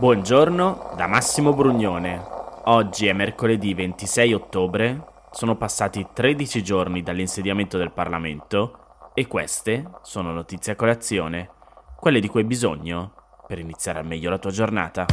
Buongiorno 0.00 0.94
da 0.96 1.06
Massimo 1.06 1.52
Brugnone. 1.52 2.24
Oggi 2.64 3.06
è 3.06 3.12
mercoledì 3.12 3.74
26 3.74 4.32
ottobre, 4.32 5.04
sono 5.30 5.58
passati 5.58 6.06
13 6.14 6.62
giorni 6.62 7.02
dall'insediamento 7.02 7.76
del 7.76 7.92
Parlamento 7.92 9.10
e 9.12 9.26
queste 9.26 9.84
sono 10.00 10.32
notizie 10.32 10.72
a 10.72 10.76
colazione, 10.76 11.50
quelle 11.98 12.18
di 12.18 12.28
cui 12.28 12.40
hai 12.40 12.46
bisogno 12.46 13.12
per 13.46 13.58
iniziare 13.58 13.98
al 13.98 14.06
meglio 14.06 14.30
la 14.30 14.38
tua 14.38 14.50
giornata. 14.50 15.04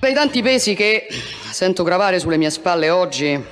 Tra 0.00 0.08
i 0.10 0.12
tanti 0.12 0.42
pesi 0.42 0.74
che 0.74 1.06
sento 1.50 1.82
gravare 1.82 2.18
sulle 2.18 2.36
mie 2.36 2.50
spalle 2.50 2.90
oggi, 2.90 3.42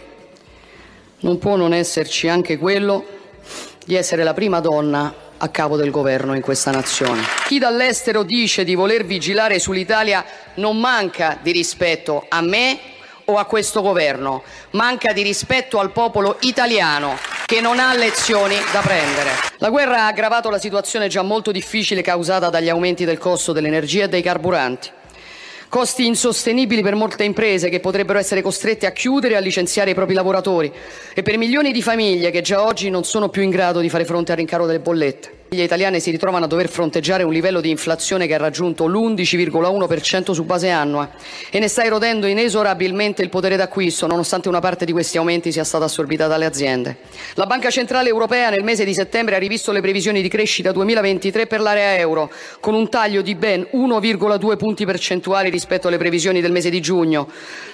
non 1.21 1.39
può 1.39 1.57
non 1.57 1.73
esserci 1.73 2.29
anche 2.29 2.59
quello 2.59 3.03
di 3.87 3.95
essere 3.95 4.23
la 4.23 4.35
prima 4.35 4.61
donna 4.61 5.31
a 5.43 5.49
capo 5.49 5.77
del 5.77 5.91
governo 5.91 6.35
in 6.35 6.41
questa 6.41 6.71
nazione. 6.71 7.23
Chi 7.47 7.59
dall'estero 7.59 8.23
dice 8.23 8.63
di 8.63 8.77
voler 8.77 9.05
vigilare 9.05 9.59
sull'Italia 9.59 10.25
non 10.55 10.79
manca 10.79 11.39
di 11.43 11.51
rispetto 11.51 12.25
a 12.29 12.41
me 12.41 12.79
o 13.25 13.37
a 13.39 13.45
questo 13.45 13.83
governo, 13.83 14.43
manca 14.71 15.13
di 15.13 15.23
rispetto 15.23 15.79
al 15.79 15.91
popolo 15.91 16.37
italiano 16.41 17.17
che 17.47 17.61
non 17.61 17.79
ha 17.79 17.95
lezioni 17.95 18.57
da 18.73 18.81
prendere. 18.81 19.31
La 19.59 19.71
guerra 19.71 20.03
ha 20.03 20.07
aggravato 20.07 20.49
la 20.49 20.59
situazione 20.59 21.09
già 21.09 21.23
molto 21.23 21.51
difficile 21.51 22.03
causata 22.03 22.49
dagli 22.49 22.69
aumenti 22.69 23.05
del 23.05 23.19
costo 23.19 23.53
dell'energia 23.53 24.05
e 24.05 24.09
dei 24.09 24.23
carburanti. 24.23 24.91
Costi 25.73 26.05
insostenibili 26.05 26.83
per 26.83 26.95
molte 26.95 27.25
imprese 27.25 27.71
che 27.71 27.81
potrebbero 27.81 28.19
essere 28.19 28.43
costrette 28.43 28.85
a 28.85 28.91
chiudere 28.91 29.33
e 29.33 29.37
a 29.39 29.41
licenziare 29.41 29.93
i 29.93 29.95
propri 29.95 30.13
lavoratori 30.13 30.71
e 31.15 31.23
per 31.23 31.39
milioni 31.39 31.73
di 31.73 31.81
famiglie 31.81 32.31
che 32.31 32.43
già 32.43 32.63
oggi 32.63 32.91
non 32.91 33.05
sono 33.05 33.31
più 33.31 33.41
in 33.41 33.49
grado 33.49 33.81
di 33.81 33.89
fare 33.89 34.05
fronte 34.05 34.33
al 34.33 34.37
rincaro 34.37 34.67
delle 34.67 34.81
bollette. 34.81 35.42
Le 35.55 35.65
italiane 35.65 36.01
si 36.01 36.11
ritrovano 36.11 36.47
a 36.47 36.49
dover 36.49 36.67
fronteggiare 36.67 37.25
un 37.25 37.33
livello 37.33 37.61
di 37.61 37.69
inflazione 37.69 38.27
che 38.27 38.33
ha 38.33 38.39
raggiunto 38.39 38.87
l'11,1% 38.87 40.33
su 40.33 40.45
base 40.45 40.71
annua 40.71 41.11
e 41.51 41.59
ne 41.59 41.69
sta 41.69 41.85
erodendo 41.85 42.27
inesorabilmente 42.27 43.21
il 43.21 43.29
potere 43.29 43.57
d'acquisto, 43.57 44.07
nonostante 44.07 44.49
una 44.49 44.61
parte 44.61 44.87
di 44.87 44.93
questi 44.93 45.19
aumenti 45.19 45.53
sia 45.53 45.65
stata 45.65 45.85
assorbita 45.85 46.27
dalle 46.27 46.47
aziende. 46.47 46.97
La 47.35 47.45
Banca 47.45 47.69
Centrale 47.69 48.09
Europea 48.09 48.49
nel 48.49 48.65
mese 48.65 48.87
di 48.87 48.95
settembre 48.95 49.37
ha 49.37 49.39
rivisto 49.39 49.73
le 49.73 49.83
previsioni 49.83 50.23
di 50.23 50.29
crescita 50.29 50.73
2023 50.73 51.47
per 51.47 51.61
l'area 51.61 51.99
euro, 51.99 52.33
con 52.59 52.73
un 52.73 52.89
taglio 52.89 53.21
di 53.21 53.35
ben 53.35 53.67
1,2 53.75 54.57
punti 54.57 54.87
percentuali 54.87 55.51
rispetto 55.51 55.89
alle 55.89 55.99
previsioni 55.99 56.41
del 56.41 56.51
mese 56.51 56.71
di 56.71 56.81
giugno, 56.81 57.29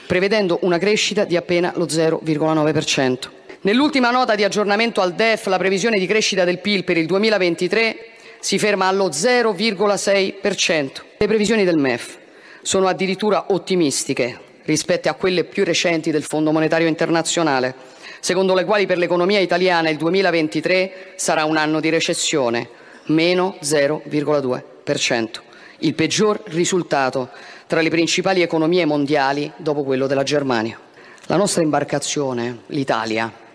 prevedendo 0.04 0.58
una 0.62 0.78
crescita 0.78 1.24
di 1.24 1.36
appena 1.36 1.72
lo 1.76 1.86
0,9%. 1.86 3.37
Nell'ultima 3.60 4.12
nota 4.12 4.36
di 4.36 4.44
aggiornamento 4.44 5.00
al 5.00 5.14
DEF 5.14 5.46
la 5.46 5.58
previsione 5.58 5.98
di 5.98 6.06
crescita 6.06 6.44
del 6.44 6.60
PIL 6.60 6.84
per 6.84 6.96
il 6.96 7.06
2023 7.06 7.96
si 8.38 8.56
ferma 8.56 8.86
allo 8.86 9.08
0,6%. 9.08 10.90
Le 11.18 11.26
previsioni 11.26 11.64
del 11.64 11.76
MEF 11.76 12.18
sono 12.62 12.86
addirittura 12.86 13.46
ottimistiche 13.48 14.38
rispetto 14.62 15.08
a 15.08 15.14
quelle 15.14 15.42
più 15.42 15.64
recenti 15.64 16.12
del 16.12 16.22
Fondo 16.22 16.52
monetario 16.52 16.86
internazionale, 16.86 17.74
secondo 18.20 18.54
le 18.54 18.64
quali 18.64 18.86
per 18.86 18.96
l'economia 18.96 19.40
italiana 19.40 19.88
il 19.88 19.96
2023 19.96 21.14
sarà 21.16 21.44
un 21.44 21.56
anno 21.56 21.80
di 21.80 21.88
recessione, 21.88 22.68
meno 23.06 23.56
0,2%, 23.60 25.28
il 25.78 25.94
peggior 25.94 26.40
risultato 26.44 27.30
tra 27.66 27.80
le 27.80 27.90
principali 27.90 28.40
economie 28.40 28.84
mondiali 28.84 29.50
dopo 29.56 29.82
quello 29.82 30.06
della 30.06 30.22
Germania. 30.22 30.78
La 31.26 31.36
nostra 31.36 31.62
imbarcazione, 31.62 32.60
l'Italia, 32.66 33.46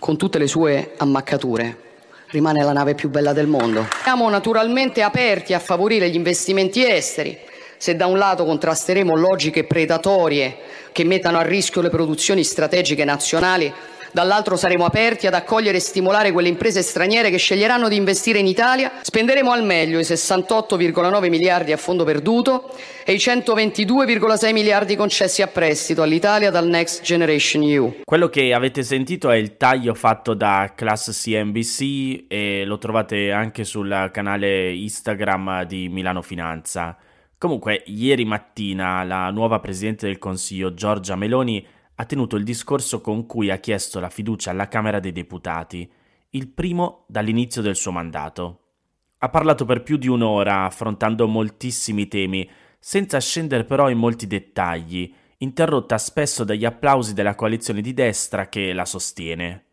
con 0.00 0.16
tutte 0.16 0.38
le 0.38 0.48
sue 0.48 0.94
ammaccature, 0.96 1.76
rimane 2.30 2.64
la 2.64 2.72
nave 2.72 2.94
più 2.94 3.10
bella 3.10 3.32
del 3.32 3.46
mondo. 3.46 3.86
Siamo 4.02 4.28
naturalmente 4.28 5.02
aperti 5.02 5.52
a 5.54 5.60
favorire 5.60 6.08
gli 6.08 6.16
investimenti 6.16 6.84
esteri. 6.84 7.38
Se 7.76 7.94
da 7.94 8.06
un 8.06 8.18
lato 8.18 8.44
contrasteremo 8.44 9.14
logiche 9.14 9.64
predatorie 9.64 10.56
che 10.92 11.04
mettano 11.04 11.38
a 11.38 11.42
rischio 11.42 11.82
le 11.82 11.90
produzioni 11.90 12.42
strategiche 12.42 13.04
nazionali, 13.04 13.72
dall'altro 14.12 14.56
saremo 14.56 14.84
aperti 14.84 15.26
ad 15.26 15.34
accogliere 15.34 15.76
e 15.76 15.80
stimolare 15.80 16.32
quelle 16.32 16.48
imprese 16.48 16.82
straniere 16.82 17.30
che 17.30 17.38
sceglieranno 17.38 17.88
di 17.88 17.96
investire 17.96 18.38
in 18.38 18.46
Italia, 18.46 18.92
spenderemo 19.02 19.50
al 19.50 19.64
meglio 19.64 19.98
i 19.98 20.02
68,9 20.02 21.28
miliardi 21.28 21.72
a 21.72 21.76
fondo 21.76 22.04
perduto 22.04 22.74
e 23.04 23.12
i 23.12 23.16
122,6 23.16 24.52
miliardi 24.52 24.96
concessi 24.96 25.42
a 25.42 25.46
prestito 25.46 26.02
all'Italia 26.02 26.50
dal 26.50 26.66
Next 26.66 27.02
Generation 27.02 27.62
EU. 27.62 28.00
Quello 28.04 28.28
che 28.28 28.52
avete 28.52 28.82
sentito 28.82 29.30
è 29.30 29.36
il 29.36 29.56
taglio 29.56 29.94
fatto 29.94 30.34
da 30.34 30.72
Class 30.74 31.10
CNBC 31.22 32.24
e 32.28 32.64
lo 32.64 32.78
trovate 32.78 33.32
anche 33.32 33.64
sul 33.64 34.10
canale 34.12 34.72
Instagram 34.72 35.64
di 35.64 35.88
Milano 35.88 36.22
Finanza. 36.22 36.96
Comunque, 37.38 37.82
ieri 37.86 38.26
mattina 38.26 39.02
la 39.02 39.30
nuova 39.30 39.60
Presidente 39.60 40.06
del 40.06 40.18
Consiglio, 40.18 40.74
Giorgia 40.74 41.16
Meloni, 41.16 41.66
ha 42.00 42.04
tenuto 42.06 42.36
il 42.36 42.44
discorso 42.44 43.02
con 43.02 43.26
cui 43.26 43.50
ha 43.50 43.58
chiesto 43.58 44.00
la 44.00 44.08
fiducia 44.08 44.52
alla 44.52 44.68
Camera 44.68 45.00
dei 45.00 45.12
Deputati, 45.12 45.86
il 46.30 46.48
primo 46.48 47.04
dall'inizio 47.08 47.60
del 47.60 47.76
suo 47.76 47.92
mandato. 47.92 48.60
Ha 49.18 49.28
parlato 49.28 49.66
per 49.66 49.82
più 49.82 49.98
di 49.98 50.08
un'ora, 50.08 50.64
affrontando 50.64 51.28
moltissimi 51.28 52.08
temi, 52.08 52.48
senza 52.78 53.20
scendere 53.20 53.64
però 53.64 53.90
in 53.90 53.98
molti 53.98 54.26
dettagli, 54.26 55.12
interrotta 55.38 55.98
spesso 55.98 56.42
dagli 56.42 56.64
applausi 56.64 57.12
della 57.12 57.34
coalizione 57.34 57.82
di 57.82 57.92
destra 57.92 58.48
che 58.48 58.72
la 58.72 58.86
sostiene. 58.86 59.66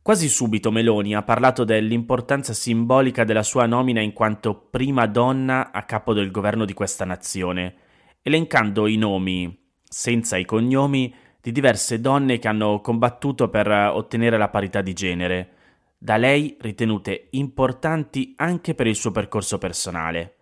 Quasi 0.00 0.28
subito 0.28 0.70
Meloni 0.70 1.16
ha 1.16 1.24
parlato 1.24 1.64
dell'importanza 1.64 2.52
simbolica 2.52 3.24
della 3.24 3.42
sua 3.42 3.66
nomina 3.66 4.00
in 4.00 4.12
quanto 4.12 4.54
prima 4.54 5.06
donna 5.06 5.72
a 5.72 5.82
capo 5.82 6.12
del 6.12 6.30
governo 6.30 6.64
di 6.64 6.72
questa 6.72 7.04
nazione, 7.04 7.74
elencando 8.22 8.86
i 8.86 8.96
nomi, 8.96 9.66
senza 9.82 10.36
i 10.36 10.44
cognomi, 10.44 11.12
di 11.48 11.54
diverse 11.54 11.98
donne 11.98 12.38
che 12.38 12.46
hanno 12.46 12.82
combattuto 12.82 13.48
per 13.48 13.70
ottenere 13.70 14.36
la 14.36 14.50
parità 14.50 14.82
di 14.82 14.92
genere, 14.92 15.48
da 15.96 16.18
lei 16.18 16.58
ritenute 16.60 17.28
importanti 17.30 18.34
anche 18.36 18.74
per 18.74 18.86
il 18.86 18.94
suo 18.94 19.12
percorso 19.12 19.56
personale. 19.56 20.34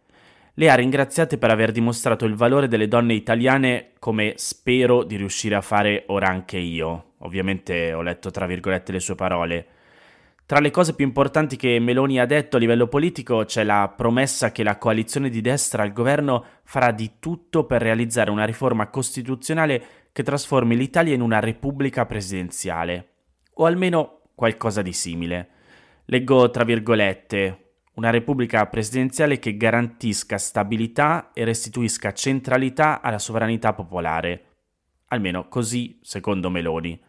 Le 0.55 0.69
ha 0.69 0.75
ringraziate 0.75 1.39
per 1.39 1.53
aver 1.53 1.71
dimostrato 1.71 2.25
il 2.25 2.34
valore 2.34 2.66
delle 2.66 2.89
donne 2.89 3.15
italiane 3.15 3.93
come 4.00 4.33
spero 4.34 5.05
di 5.05 5.15
riuscire 5.15 5.55
a 5.55 5.61
fare 5.61 6.06
ora 6.09 6.27
anche 6.27 6.59
io. 6.59 7.12
Ovviamente 7.19 7.93
ho 7.93 8.03
letto 8.03 8.33
tra 8.33 8.47
virgolette 8.47 8.91
le 8.91 9.00
sue 9.00 9.15
parole. 9.15 9.66
Tra 10.47 10.61
le 10.61 10.71
cose 10.71 10.95
più 10.95 11.05
importanti 11.05 11.57
che 11.57 11.81
Meloni 11.81 12.21
ha 12.21 12.25
detto 12.25 12.55
a 12.55 12.61
livello 12.61 12.87
politico 12.87 13.45
c'è 13.45 13.65
la 13.65 13.93
promessa 13.95 14.53
che 14.53 14.62
la 14.62 14.79
coalizione 14.79 15.29
di 15.29 15.41
destra 15.41 15.83
al 15.83 15.93
governo 15.93 16.45
farà 16.62 16.93
di 16.93 17.15
tutto 17.19 17.65
per 17.65 17.83
realizzare 17.83 18.31
una 18.31 18.45
riforma 18.45 18.89
costituzionale 18.89 19.84
che 20.12 20.23
trasformi 20.23 20.77
l'Italia 20.77 21.15
in 21.15 21.21
una 21.21 21.41
repubblica 21.41 22.07
presidenziale, 22.07 23.09
o 23.55 23.65
almeno 23.65 24.21
qualcosa 24.37 24.83
di 24.83 24.93
simile. 24.93 25.49
Leggo 26.05 26.49
tra 26.51 26.63
virgolette, 26.63 27.73
una 27.95 28.11
repubblica 28.11 28.65
presidenziale 28.67 29.41
che 29.41 29.57
garantisca 29.57 30.39
stabilità 30.39 31.33
e 31.33 31.43
restituisca 31.43 32.13
centralità 32.13 33.01
alla 33.01 33.19
sovranità 33.19 33.73
popolare. 33.73 34.45
Almeno 35.07 35.49
così, 35.49 35.99
secondo 36.03 36.51
Meloni. 36.51 37.03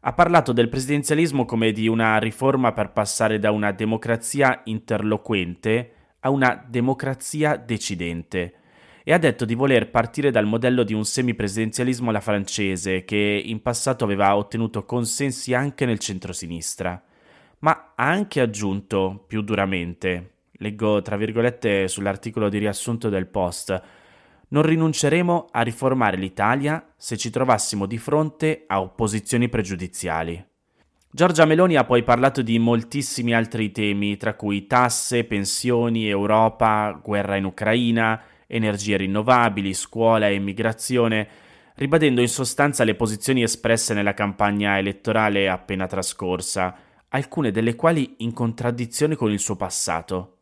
Ha 0.00 0.12
parlato 0.12 0.52
del 0.52 0.68
presidenzialismo 0.68 1.44
come 1.44 1.72
di 1.72 1.88
una 1.88 2.18
riforma 2.18 2.72
per 2.72 2.92
passare 2.92 3.38
da 3.38 3.50
una 3.50 3.72
democrazia 3.72 4.60
interloquente 4.64 5.92
a 6.20 6.30
una 6.30 6.64
democrazia 6.68 7.56
decidente 7.56 8.54
e 9.08 9.12
ha 9.12 9.18
detto 9.18 9.44
di 9.44 9.54
voler 9.54 9.88
partire 9.88 10.32
dal 10.32 10.46
modello 10.46 10.82
di 10.82 10.92
un 10.92 11.04
semipresidenzialismo 11.04 12.10
alla 12.10 12.20
francese 12.20 13.04
che 13.04 13.40
in 13.44 13.62
passato 13.62 14.02
aveva 14.02 14.36
ottenuto 14.36 14.84
consensi 14.84 15.54
anche 15.54 15.86
nel 15.86 16.00
centrosinistra. 16.00 17.00
Ma 17.60 17.92
ha 17.94 18.08
anche 18.08 18.40
aggiunto, 18.40 19.24
più 19.28 19.42
duramente, 19.42 20.32
leggo 20.54 21.02
tra 21.02 21.16
virgolette 21.16 21.86
sull'articolo 21.86 22.48
di 22.48 22.58
riassunto 22.58 23.08
del 23.08 23.28
post, 23.28 23.80
non 24.48 24.62
rinunceremo 24.62 25.48
a 25.50 25.62
riformare 25.62 26.16
l'Italia 26.16 26.92
se 26.96 27.16
ci 27.16 27.30
trovassimo 27.30 27.86
di 27.86 27.98
fronte 27.98 28.64
a 28.66 28.80
opposizioni 28.80 29.48
pregiudiziali. 29.48 30.44
Giorgia 31.10 31.46
Meloni 31.46 31.76
ha 31.76 31.84
poi 31.84 32.02
parlato 32.02 32.42
di 32.42 32.58
moltissimi 32.58 33.34
altri 33.34 33.72
temi, 33.72 34.16
tra 34.18 34.34
cui 34.34 34.66
tasse, 34.66 35.24
pensioni, 35.24 36.06
Europa, 36.06 37.00
guerra 37.02 37.36
in 37.36 37.44
Ucraina, 37.46 38.22
energie 38.46 38.98
rinnovabili, 38.98 39.72
scuola 39.72 40.28
e 40.28 40.34
immigrazione, 40.34 41.28
ribadendo 41.76 42.20
in 42.20 42.28
sostanza 42.28 42.84
le 42.84 42.94
posizioni 42.94 43.42
espresse 43.42 43.94
nella 43.94 44.14
campagna 44.14 44.76
elettorale 44.78 45.48
appena 45.48 45.86
trascorsa, 45.86 46.76
alcune 47.08 47.50
delle 47.50 47.74
quali 47.74 48.16
in 48.18 48.32
contraddizione 48.32 49.16
con 49.16 49.32
il 49.32 49.38
suo 49.40 49.56
passato. 49.56 50.35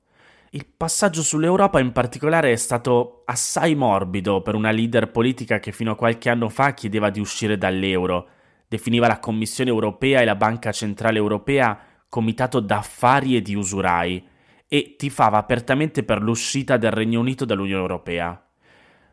Il 0.55 0.67
passaggio 0.67 1.21
sull'Europa 1.21 1.81
in 1.81 1.91
particolare 1.91 2.53
è 2.53 2.55
stato 2.55 3.23
assai 3.25 3.75
morbido 3.75 4.41
per 4.41 4.55
una 4.55 4.71
leader 4.71 5.11
politica 5.11 5.59
che 5.59 5.73
fino 5.73 5.91
a 5.91 5.97
qualche 5.97 6.31
anno 6.31 6.49
fa 6.49 6.75
chiedeva 6.75 7.11
di 7.11 7.19
uscire 7.19 7.59
dall'euro, 7.59 8.29
definiva 8.69 9.09
la 9.09 9.19
Commissione 9.19 9.71
europea 9.71 10.21
e 10.21 10.25
la 10.25 10.37
Banca 10.37 10.71
Centrale 10.71 11.19
Europea 11.19 11.77
comitato 12.09 12.61
d'affari 12.61 13.35
e 13.35 13.43
di 13.43 13.57
usurai, 13.57 14.25
e 14.69 14.95
tifava 14.97 15.39
apertamente 15.39 16.05
per 16.05 16.23
l'uscita 16.23 16.77
del 16.77 16.93
Regno 16.93 17.19
Unito 17.19 17.45
dall'Unione 17.45 17.83
Europea. 17.83 18.41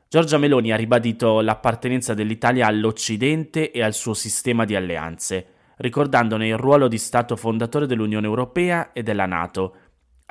Giorgia 0.07 0.37
Meloni 0.37 0.71
ha 0.71 0.75
ribadito 0.75 1.41
l'appartenenza 1.41 2.13
dell'Italia 2.13 2.67
all'Occidente 2.67 3.71
e 3.71 3.81
al 3.81 3.95
suo 3.95 4.13
sistema 4.13 4.63
di 4.63 4.75
alleanze, 4.75 5.47
ricordandone 5.77 6.49
il 6.49 6.57
ruolo 6.57 6.87
di 6.87 6.99
Stato 6.99 7.35
fondatore 7.35 7.87
dell'Unione 7.87 8.27
Europea 8.27 8.91
e 8.93 9.01
della 9.01 9.25
Nato, 9.25 9.75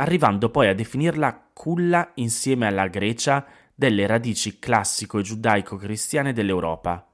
arrivando 0.01 0.49
poi 0.49 0.69
a 0.69 0.75
definirla 0.75 1.51
culla 1.53 2.13
insieme 2.15 2.67
alla 2.67 2.89
Grecia 2.89 3.47
delle 3.75 4.07
radici 4.07 4.59
classico 4.59 5.19
e 5.19 5.23
giudaico-cristiane 5.23 6.33
dell'Europa. 6.33 7.07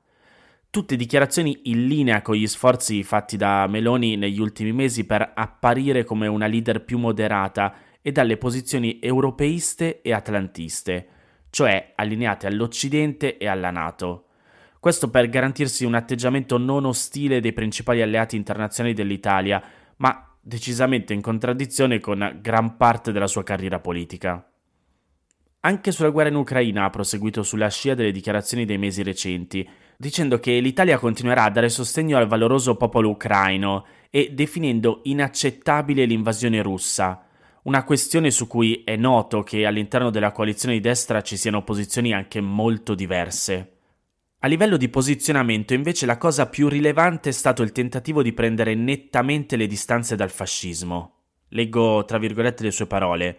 Tutte 0.70 0.96
dichiarazioni 0.96 1.62
in 1.64 1.86
linea 1.86 2.22
con 2.22 2.36
gli 2.36 2.46
sforzi 2.46 3.02
fatti 3.02 3.36
da 3.36 3.66
Meloni 3.66 4.16
negli 4.16 4.40
ultimi 4.40 4.72
mesi 4.72 5.04
per 5.04 5.32
apparire 5.34 6.04
come 6.04 6.26
una 6.28 6.46
leader 6.46 6.84
più 6.84 6.98
moderata 6.98 7.74
e 8.02 8.12
dalle 8.12 8.36
posizioni 8.36 8.98
europeiste 9.00 10.00
e 10.00 10.12
atlantiste, 10.12 11.08
cioè 11.50 11.92
allineate 11.96 12.46
all'Occidente 12.46 13.36
e 13.36 13.48
alla 13.48 13.70
Nato. 13.70 14.26
Questo 14.78 15.10
per 15.10 15.28
garantirsi 15.28 15.84
un 15.84 15.94
atteggiamento 15.94 16.56
non 16.56 16.84
ostile 16.84 17.40
dei 17.40 17.52
principali 17.52 18.02
alleati 18.02 18.36
internazionali 18.36 18.94
dell'Italia, 18.94 19.60
ma 19.96 20.25
decisamente 20.46 21.12
in 21.12 21.20
contraddizione 21.20 21.98
con 21.98 22.38
gran 22.40 22.76
parte 22.76 23.10
della 23.10 23.26
sua 23.26 23.42
carriera 23.42 23.80
politica. 23.80 24.48
Anche 25.60 25.90
sulla 25.90 26.10
guerra 26.10 26.28
in 26.28 26.36
Ucraina 26.36 26.84
ha 26.84 26.90
proseguito 26.90 27.42
sulla 27.42 27.68
scia 27.68 27.94
delle 27.94 28.12
dichiarazioni 28.12 28.64
dei 28.64 28.78
mesi 28.78 29.02
recenti, 29.02 29.68
dicendo 29.96 30.38
che 30.38 30.60
l'Italia 30.60 30.98
continuerà 30.98 31.42
a 31.42 31.50
dare 31.50 31.68
sostegno 31.68 32.16
al 32.16 32.28
valoroso 32.28 32.76
popolo 32.76 33.08
ucraino 33.08 33.86
e 34.08 34.30
definendo 34.32 35.00
inaccettabile 35.02 36.04
l'invasione 36.04 36.62
russa, 36.62 37.26
una 37.64 37.82
questione 37.82 38.30
su 38.30 38.46
cui 38.46 38.84
è 38.84 38.94
noto 38.94 39.42
che 39.42 39.66
all'interno 39.66 40.10
della 40.10 40.30
coalizione 40.30 40.76
di 40.76 40.80
destra 40.80 41.22
ci 41.22 41.36
siano 41.36 41.64
posizioni 41.64 42.12
anche 42.12 42.40
molto 42.40 42.94
diverse. 42.94 43.75
A 44.40 44.48
livello 44.48 44.76
di 44.76 44.90
posizionamento 44.90 45.72
invece 45.72 46.04
la 46.04 46.18
cosa 46.18 46.46
più 46.46 46.68
rilevante 46.68 47.30
è 47.30 47.32
stato 47.32 47.62
il 47.62 47.72
tentativo 47.72 48.22
di 48.22 48.34
prendere 48.34 48.74
nettamente 48.74 49.56
le 49.56 49.66
distanze 49.66 50.14
dal 50.14 50.30
fascismo. 50.30 51.22
Leggo 51.48 52.04
tra 52.04 52.18
virgolette 52.18 52.62
le 52.62 52.70
sue 52.70 52.86
parole. 52.86 53.38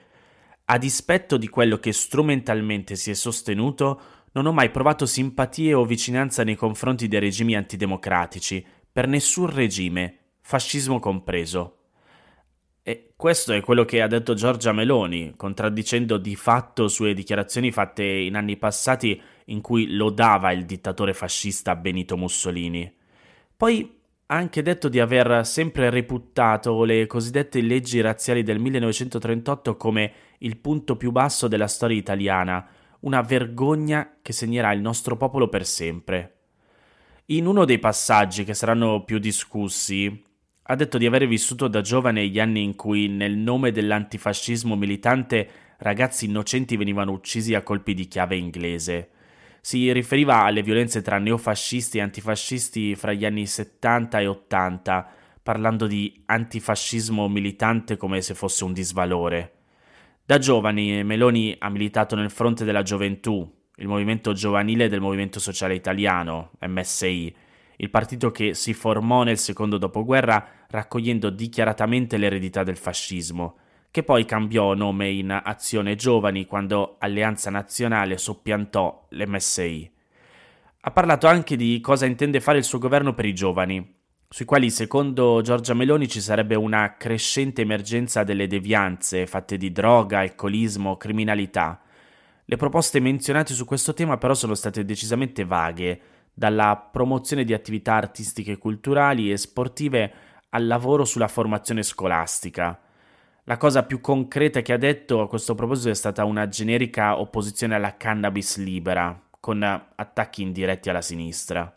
A 0.65 0.77
dispetto 0.79 1.37
di 1.37 1.49
quello 1.49 1.77
che 1.77 1.93
strumentalmente 1.93 2.95
si 2.95 3.11
è 3.11 3.13
sostenuto, 3.13 4.01
non 4.31 4.47
ho 4.47 4.51
mai 4.51 4.71
provato 4.71 5.05
simpatie 5.05 5.75
o 5.75 5.85
vicinanza 5.85 6.43
nei 6.43 6.55
confronti 6.55 7.07
dei 7.07 7.19
regimi 7.19 7.55
antidemocratici, 7.55 8.65
per 8.91 9.07
nessun 9.07 9.53
regime, 9.53 10.17
fascismo 10.41 10.99
compreso. 10.99 11.73
E 12.81 13.13
questo 13.15 13.53
è 13.53 13.61
quello 13.61 13.85
che 13.85 14.01
ha 14.01 14.07
detto 14.07 14.33
Giorgia 14.33 14.71
Meloni, 14.71 15.35
contraddicendo 15.37 16.17
di 16.17 16.35
fatto 16.35 16.87
sue 16.87 17.13
dichiarazioni 17.13 17.71
fatte 17.71 18.03
in 18.03 18.35
anni 18.35 18.57
passati 18.57 19.21
in 19.49 19.61
cui 19.61 19.95
lodava 19.95 20.51
il 20.51 20.65
dittatore 20.65 21.13
fascista 21.13 21.75
Benito 21.75 22.17
Mussolini. 22.17 22.91
Poi 23.55 23.95
ha 24.27 24.35
anche 24.35 24.61
detto 24.61 24.89
di 24.89 24.99
aver 24.99 25.45
sempre 25.45 25.89
reputato 25.89 26.83
le 26.83 27.07
cosiddette 27.07 27.61
leggi 27.61 28.01
razziali 28.01 28.43
del 28.43 28.59
1938 28.59 29.77
come 29.77 30.11
il 30.39 30.57
punto 30.57 30.97
più 30.97 31.11
basso 31.11 31.47
della 31.47 31.67
storia 31.67 31.97
italiana, 31.97 32.67
una 33.01 33.21
vergogna 33.21 34.17
che 34.21 34.33
segnerà 34.33 34.71
il 34.73 34.81
nostro 34.81 35.15
popolo 35.15 35.47
per 35.47 35.65
sempre. 35.65 36.33
In 37.27 37.45
uno 37.45 37.65
dei 37.65 37.79
passaggi 37.79 38.43
che 38.43 38.53
saranno 38.53 39.03
più 39.03 39.17
discussi, 39.17 40.23
ha 40.69 40.75
detto 40.75 40.97
di 40.97 41.05
aver 41.05 41.25
vissuto 41.25 41.69
da 41.69 41.79
giovane 41.79 42.27
gli 42.27 42.39
anni 42.39 42.63
in 42.63 42.75
cui, 42.75 43.07
nel 43.07 43.37
nome 43.37 43.71
dell'antifascismo 43.71 44.75
militante, 44.75 45.49
ragazzi 45.77 46.25
innocenti 46.25 46.75
venivano 46.75 47.13
uccisi 47.13 47.53
a 47.53 47.63
colpi 47.63 47.93
di 47.93 48.07
chiave 48.07 48.35
inglese. 48.35 49.09
Si 49.67 49.91
riferiva 49.91 50.43
alle 50.43 50.63
violenze 50.63 51.01
tra 51.01 51.17
neofascisti 51.17 51.97
e 51.97 52.01
antifascisti 52.01 52.95
fra 52.95 53.11
gli 53.11 53.25
anni 53.25 53.45
70 53.45 54.19
e 54.21 54.25
80, 54.25 55.09
parlando 55.43 55.87
di 55.87 56.23
antifascismo 56.25 57.27
militante 57.27 57.97
come 57.97 58.21
se 58.21 58.33
fosse 58.33 58.63
un 58.63 58.71
disvalore. 58.71 59.55
Da 60.23 60.37
giovani 60.37 61.03
Meloni 61.03 61.53
ha 61.59 61.69
militato 61.69 62.15
nel 62.15 62.29
fronte 62.29 62.63
della 62.63 62.81
gioventù, 62.81 63.45
il 63.75 63.87
movimento 63.89 64.31
giovanile 64.31 64.87
del 64.87 65.01
Movimento 65.01 65.37
Sociale 65.41 65.75
Italiano, 65.75 66.51
MSI, 66.61 67.35
il 67.75 67.89
partito 67.89 68.31
che 68.31 68.53
si 68.53 68.73
formò 68.73 69.23
nel 69.23 69.37
secondo 69.37 69.77
dopoguerra 69.77 70.47
raccogliendo 70.69 71.29
dichiaratamente 71.29 72.15
l'eredità 72.15 72.63
del 72.63 72.77
fascismo, 72.77 73.57
che 73.97 74.03
poi 74.03 74.25
cambiò 74.25 74.75
nome 74.75 75.09
in 75.09 75.41
Azione 75.43 75.95
Giovani 75.95 76.45
quando 76.45 76.97
Alleanza 76.99 77.49
Nazionale 77.49 78.19
soppiantò 78.19 79.07
l'MSI. 79.09 79.91
Ha 80.81 80.91
parlato 80.91 81.25
anche 81.25 81.55
di 81.55 81.79
cosa 81.81 82.05
intende 82.05 82.39
fare 82.39 82.59
il 82.59 82.63
suo 82.63 82.77
governo 82.77 83.15
per 83.15 83.25
i 83.25 83.33
giovani, 83.33 83.95
sui 84.29 84.45
quali 84.45 84.69
secondo 84.69 85.41
Giorgia 85.41 85.73
Meloni 85.73 86.07
ci 86.07 86.21
sarebbe 86.21 86.53
una 86.53 86.95
crescente 86.95 87.63
emergenza 87.63 88.23
delle 88.23 88.45
devianze 88.45 89.25
fatte 89.25 89.57
di 89.57 89.71
droga, 89.71 90.19
alcolismo, 90.19 90.95
criminalità. 90.95 91.81
Le 92.45 92.55
proposte 92.55 92.99
menzionate 92.99 93.55
su 93.55 93.65
questo 93.65 93.95
tema 93.95 94.17
però 94.17 94.35
sono 94.35 94.53
state 94.53 94.85
decisamente 94.85 95.43
vaghe, 95.43 96.01
dalla 96.35 96.77
promozione 96.77 97.43
di 97.43 97.53
attività 97.55 97.95
artistiche, 97.95 98.59
culturali 98.59 99.31
e 99.31 99.37
sportive 99.37 100.13
al 100.49 100.67
lavoro 100.67 101.03
sulla 101.03 101.27
formazione 101.27 101.81
scolastica. 101.81 102.79
La 103.49 103.55
cosa 103.55 103.83
più 103.83 104.01
concreta 104.01 104.61
che 104.61 104.73
ha 104.73 104.77
detto 104.77 105.21
a 105.21 105.29
questo 105.29 105.55
proposito 105.55 105.89
è 105.89 105.93
stata 105.93 106.25
una 106.25 106.49
generica 106.49 107.17
opposizione 107.17 107.75
alla 107.75 107.95
cannabis 107.95 108.57
libera, 108.57 109.17
con 109.39 109.63
attacchi 109.63 110.41
indiretti 110.41 110.89
alla 110.89 111.01
sinistra. 111.01 111.73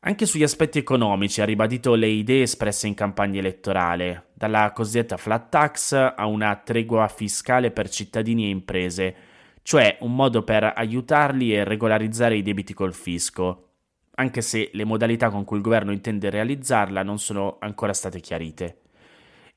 Anche 0.00 0.26
sugli 0.26 0.42
aspetti 0.42 0.76
economici 0.76 1.40
ha 1.40 1.46
ribadito 1.46 1.94
le 1.94 2.08
idee 2.08 2.42
espresse 2.42 2.86
in 2.86 2.92
campagna 2.92 3.38
elettorale, 3.38 4.26
dalla 4.34 4.72
cosiddetta 4.72 5.16
flat 5.16 5.48
tax 5.48 5.92
a 5.94 6.26
una 6.26 6.54
tregua 6.56 7.08
fiscale 7.08 7.70
per 7.70 7.88
cittadini 7.88 8.44
e 8.44 8.50
imprese, 8.50 9.14
cioè 9.62 9.96
un 10.00 10.14
modo 10.14 10.42
per 10.42 10.70
aiutarli 10.76 11.54
e 11.54 11.64
regolarizzare 11.64 12.36
i 12.36 12.42
debiti 12.42 12.74
col 12.74 12.92
fisco, 12.92 13.68
anche 14.16 14.42
se 14.42 14.68
le 14.74 14.84
modalità 14.84 15.30
con 15.30 15.44
cui 15.44 15.56
il 15.56 15.62
governo 15.62 15.92
intende 15.92 16.28
realizzarla 16.28 17.02
non 17.02 17.18
sono 17.18 17.56
ancora 17.60 17.94
state 17.94 18.20
chiarite. 18.20 18.80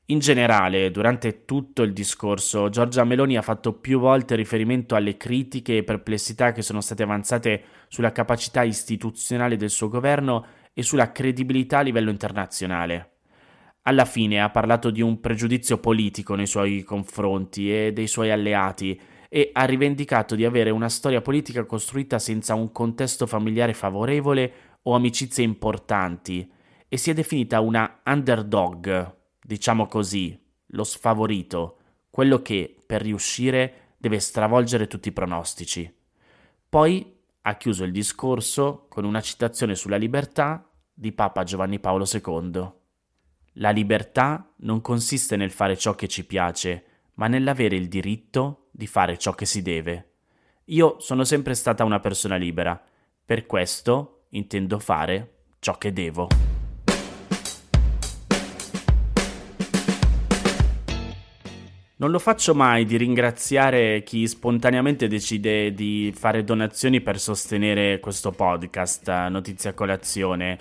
In 0.09 0.19
generale, 0.19 0.89
durante 0.89 1.43
tutto 1.43 1.81
il 1.81 1.91
discorso, 1.91 2.69
Giorgia 2.69 3.03
Meloni 3.03 3.35
ha 3.35 3.41
fatto 3.41 3.73
più 3.73 3.99
volte 3.99 4.35
riferimento 4.35 4.95
alle 4.95 5.17
critiche 5.17 5.75
e 5.75 5.83
perplessità 5.83 6.53
che 6.53 6.61
sono 6.61 6.79
state 6.79 7.03
avanzate 7.03 7.63
sulla 7.89 8.13
capacità 8.13 8.63
istituzionale 8.63 9.57
del 9.57 9.69
suo 9.69 9.89
governo 9.89 10.45
e 10.73 10.81
sulla 10.81 11.11
credibilità 11.11 11.79
a 11.79 11.81
livello 11.81 12.09
internazionale. 12.09 13.15
Alla 13.81 14.05
fine 14.05 14.39
ha 14.39 14.49
parlato 14.49 14.91
di 14.91 15.01
un 15.01 15.19
pregiudizio 15.19 15.77
politico 15.79 16.35
nei 16.35 16.47
suoi 16.47 16.83
confronti 16.83 17.73
e 17.73 17.91
dei 17.91 18.07
suoi 18.07 18.31
alleati 18.31 18.97
e 19.27 19.49
ha 19.51 19.65
rivendicato 19.65 20.35
di 20.35 20.45
avere 20.45 20.69
una 20.69 20.87
storia 20.87 21.19
politica 21.19 21.65
costruita 21.65 22.17
senza 22.17 22.53
un 22.53 22.71
contesto 22.71 23.27
familiare 23.27 23.73
favorevole 23.73 24.53
o 24.83 24.95
amicizie 24.95 25.43
importanti 25.43 26.49
e 26.87 26.95
si 26.95 27.09
è 27.09 27.13
definita 27.13 27.59
una 27.59 27.99
underdog, 28.05 29.15
diciamo 29.47 29.87
così, 29.87 30.37
lo 30.71 30.83
sfavorito, 30.83 31.77
quello 32.09 32.41
che 32.41 32.83
per 32.85 33.01
riuscire 33.01 33.93
deve 33.97 34.19
stravolgere 34.19 34.87
tutti 34.87 35.07
i 35.07 35.13
pronostici. 35.13 35.89
Poi 36.67 37.15
ha 37.43 37.55
chiuso 37.55 37.85
il 37.85 37.93
discorso 37.93 38.87
con 38.89 39.05
una 39.05 39.21
citazione 39.21 39.75
sulla 39.75 39.95
libertà 39.95 40.69
di 40.93 41.13
Papa 41.13 41.45
Giovanni 41.45 41.79
Paolo 41.79 42.05
II. 42.11 42.71
La 43.53 43.69
libertà 43.69 44.51
non 44.57 44.81
consiste 44.81 45.37
nel 45.37 45.51
fare 45.51 45.77
ciò 45.77 45.95
che 45.95 46.09
ci 46.09 46.25
piace, 46.25 46.83
ma 47.13 47.27
nell'avere 47.27 47.77
il 47.77 47.87
diritto 47.87 48.67
di 48.71 48.85
fare 48.85 49.17
ciò 49.17 49.33
che 49.33 49.45
si 49.45 49.61
deve. 49.61 50.15
Io 50.65 50.99
sono 50.99 51.23
sempre 51.23 51.53
stata 51.53 51.85
una 51.85 52.01
persona 52.01 52.35
libera, 52.35 52.79
per 53.23 53.45
questo 53.45 54.25
intendo 54.31 54.77
fare 54.77 55.43
ciò 55.59 55.77
che 55.77 55.93
devo. 55.93 56.56
Non 61.99 62.11
lo 62.11 62.19
faccio 62.19 62.53
mai 62.53 62.85
di 62.85 62.95
ringraziare 62.95 64.03
chi 64.03 64.27
spontaneamente 64.27 65.07
decide 65.07 65.73
di 65.73 66.13
fare 66.15 66.43
donazioni 66.43 67.01
per 67.01 67.19
sostenere 67.19 67.99
questo 67.99 68.29
podcast, 68.29 69.09
Notizia 69.29 69.73
Colazione, 69.73 70.59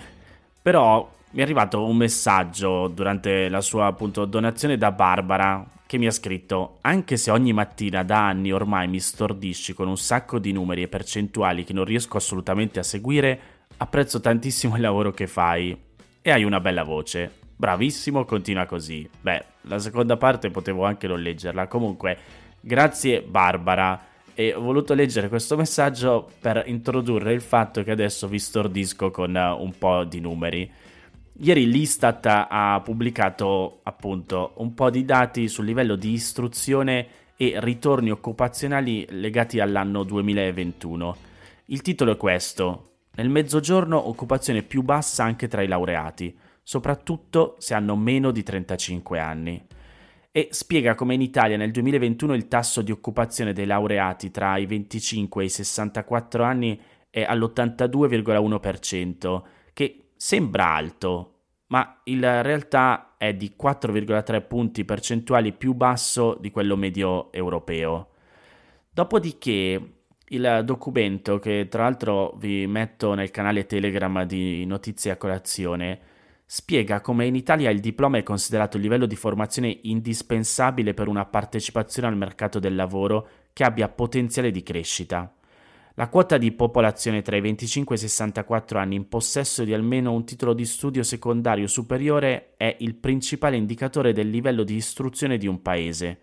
però 0.59 1.07
mi 1.33 1.39
è 1.39 1.43
arrivato 1.43 1.85
un 1.85 1.95
messaggio 1.95 2.87
durante 2.87 3.49
la 3.49 3.61
sua 3.61 3.85
appunto 3.85 4.25
donazione 4.25 4.79
da 4.79 4.91
Barbara 4.91 5.63
che 5.85 5.99
mi 5.99 6.07
ha 6.07 6.11
scritto 6.11 6.79
anche 6.81 7.17
se 7.17 7.29
ogni 7.29 7.53
mattina 7.53 8.01
da 8.01 8.25
anni 8.25 8.51
ormai 8.51 8.87
mi 8.87 8.99
stordisci 8.99 9.73
con 9.73 9.87
un 9.87 9.97
sacco 9.97 10.39
di 10.39 10.51
numeri 10.51 10.81
e 10.81 10.87
percentuali 10.87 11.63
che 11.63 11.73
non 11.73 11.85
riesco 11.85 12.17
assolutamente 12.17 12.79
a 12.79 12.83
seguire, 12.83 13.39
apprezzo 13.77 14.19
tantissimo 14.19 14.75
il 14.75 14.81
lavoro 14.81 15.11
che 15.11 15.27
fai 15.27 15.77
e 16.19 16.31
hai 16.31 16.43
una 16.43 16.59
bella 16.59 16.81
voce. 16.81 17.45
Bravissimo, 17.59 18.23
continua 18.23 18.67
così. 18.67 19.09
Beh, 19.19 19.43
la 19.61 19.79
seconda 19.79 20.15
parte 20.15 20.51
potevo 20.51 20.85
anche 20.85 21.07
non 21.07 21.19
leggerla. 21.19 21.67
Comunque, 21.67 22.17
grazie 22.61 23.23
Barbara. 23.23 24.05
E 24.35 24.53
ho 24.53 24.61
voluto 24.61 24.93
leggere 24.93 25.27
questo 25.27 25.57
messaggio 25.57 26.29
per 26.39 26.61
introdurre 26.67 27.33
il 27.33 27.41
fatto 27.41 27.81
che 27.81 27.89
adesso 27.89 28.27
vi 28.27 28.37
stordisco 28.37 29.09
con 29.09 29.33
un 29.35 29.73
po' 29.75 30.03
di 30.03 30.19
numeri. 30.19 30.71
Ieri 31.39 31.67
l'Istat 31.67 32.27
ha 32.47 32.79
pubblicato 32.83 33.79
appunto 33.81 34.53
un 34.57 34.75
po' 34.75 34.91
di 34.91 35.03
dati 35.03 35.47
sul 35.47 35.65
livello 35.65 35.95
di 35.95 36.11
istruzione 36.11 37.07
e 37.35 37.53
ritorni 37.57 38.11
occupazionali 38.11 39.07
legati 39.09 39.59
all'anno 39.59 40.03
2021. 40.03 41.17
Il 41.65 41.81
titolo 41.81 42.11
è 42.11 42.17
questo. 42.17 42.89
Nel 43.15 43.29
mezzogiorno 43.29 44.07
occupazione 44.07 44.61
più 44.61 44.83
bassa 44.83 45.23
anche 45.23 45.47
tra 45.47 45.63
i 45.63 45.67
laureati, 45.67 46.37
soprattutto 46.67 47.55
se 47.59 47.75
hanno 47.75 47.95
meno 47.95 48.31
di 48.31 48.43
35 48.43 49.19
anni. 49.19 49.65
E 50.29 50.49
spiega 50.51 50.95
come 50.95 51.13
in 51.13 51.21
Italia 51.21 51.55
nel 51.55 51.71
2021 51.71 52.33
il 52.33 52.49
tasso 52.49 52.81
di 52.81 52.91
occupazione 52.91 53.53
dei 53.53 53.65
laureati 53.65 54.31
tra 54.31 54.57
i 54.57 54.65
25 54.65 55.43
e 55.43 55.45
i 55.45 55.49
64 55.49 56.43
anni 56.43 56.77
è 57.09 57.23
all'82,1%, 57.23 59.43
che 59.71 60.09
sembra 60.17 60.73
alto, 60.73 61.35
ma 61.67 62.01
in 62.03 62.19
realtà 62.19 63.15
è 63.17 63.33
di 63.33 63.53
4,3 63.57 64.45
punti 64.45 64.83
percentuali 64.83 65.53
più 65.53 65.73
basso 65.73 66.35
di 66.37 66.51
quello 66.51 66.75
medio 66.75 67.31
europeo. 67.31 68.09
Dopodiché 68.91 69.91
il 70.27 70.61
documento, 70.65 71.39
che 71.39 71.67
tra 71.69 71.83
l'altro 71.83 72.35
vi 72.37 72.67
metto 72.67 73.13
nel 73.13 73.31
canale 73.31 73.65
Telegram 73.65 74.25
di 74.25 74.65
Notizie 74.65 75.11
a 75.11 75.15
Colazione, 75.15 76.15
spiega 76.49 77.01
come 77.01 77.25
in 77.25 77.35
Italia 77.35 77.69
il 77.69 77.81
diploma 77.81 78.19
è 78.19 78.23
considerato 78.23 78.77
il 78.77 78.83
livello 78.83 79.05
di 79.05 79.17
formazione 79.17 79.79
indispensabile 79.81 80.93
per 80.93 81.09
una 81.09 81.25
partecipazione 81.25 82.07
al 82.07 82.15
mercato 82.15 82.57
del 82.57 82.73
lavoro 82.73 83.27
che 83.51 83.65
abbia 83.65 83.89
potenziale 83.89 84.49
di 84.49 84.63
crescita. 84.63 85.29
La 85.95 86.07
quota 86.07 86.37
di 86.37 86.53
popolazione 86.53 87.21
tra 87.21 87.35
i 87.35 87.41
25 87.41 87.95
e 87.95 87.97
i 87.97 88.01
64 88.01 88.79
anni. 88.79 88.95
In 88.95 89.09
possesso 89.09 89.65
di 89.65 89.73
almeno 89.73 90.13
un 90.13 90.23
titolo 90.23 90.53
di 90.53 90.63
studio 90.63 91.03
secondario 91.03 91.67
superiore 91.67 92.53
è 92.55 92.77
il 92.79 92.95
principale 92.95 93.57
indicatore 93.57 94.13
del 94.13 94.29
livello 94.29 94.63
di 94.63 94.75
istruzione 94.75 95.37
di 95.37 95.47
un 95.47 95.61
paese. 95.61 96.19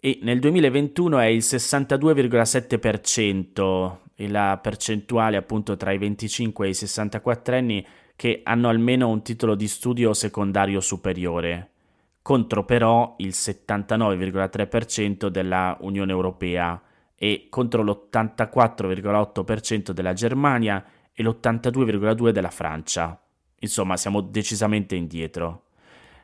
E 0.00 0.18
nel 0.22 0.38
2021 0.40 1.18
è 1.20 1.26
il 1.26 1.38
62,7%, 1.38 3.96
la 4.28 4.58
percentuale 4.60 5.36
appunto 5.36 5.76
tra 5.76 5.92
i 5.92 5.98
25 5.98 6.66
e 6.66 6.70
i 6.70 6.74
64 6.74 7.56
anni 7.56 7.86
che 8.16 8.40
hanno 8.44 8.68
almeno 8.68 9.08
un 9.08 9.22
titolo 9.22 9.54
di 9.54 9.68
studio 9.68 10.14
secondario 10.14 10.80
superiore, 10.80 11.70
contro 12.22 12.64
però 12.64 13.14
il 13.18 13.30
79,3% 13.30 15.26
della 15.26 15.76
Unione 15.80 16.12
Europea 16.12 16.80
e 17.14 17.46
contro 17.48 17.82
l'84,8% 17.82 19.90
della 19.90 20.12
Germania 20.12 20.84
e 21.12 21.22
l'82,2% 21.22 22.30
della 22.30 22.50
Francia. 22.50 23.20
Insomma, 23.60 23.96
siamo 23.96 24.20
decisamente 24.20 24.96
indietro. 24.96 25.66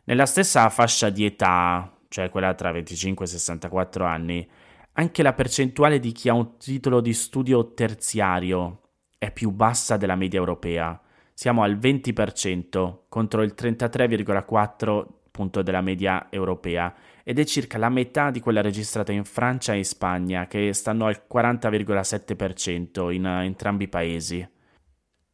Nella 0.04 0.26
stessa 0.26 0.68
fascia 0.70 1.10
di 1.10 1.24
età, 1.24 1.92
cioè 2.08 2.30
quella 2.30 2.54
tra 2.54 2.72
25 2.72 3.24
e 3.24 3.28
64 3.28 4.04
anni, 4.04 4.48
anche 4.92 5.22
la 5.22 5.32
percentuale 5.32 6.00
di 6.00 6.10
chi 6.12 6.28
ha 6.28 6.34
un 6.34 6.56
titolo 6.56 7.00
di 7.00 7.12
studio 7.12 7.74
terziario 7.74 8.80
è 9.18 9.30
più 9.30 9.50
bassa 9.50 9.96
della 9.96 10.16
media 10.16 10.40
europea. 10.40 11.00
Siamo 11.38 11.62
al 11.62 11.78
20% 11.78 13.02
contro 13.08 13.42
il 13.42 13.54
33,4% 13.56 15.60
della 15.60 15.82
media 15.82 16.26
europea 16.30 16.92
ed 17.22 17.38
è 17.38 17.44
circa 17.44 17.78
la 17.78 17.90
metà 17.90 18.32
di 18.32 18.40
quella 18.40 18.60
registrata 18.60 19.12
in 19.12 19.24
Francia 19.24 19.72
e 19.72 19.76
in 19.76 19.84
Spagna, 19.84 20.48
che 20.48 20.72
stanno 20.72 21.06
al 21.06 21.22
40,7% 21.32 23.12
in 23.12 23.24
entrambi 23.24 23.84
i 23.84 23.88
paesi. 23.88 24.44